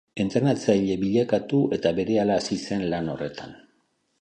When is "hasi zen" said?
2.41-2.85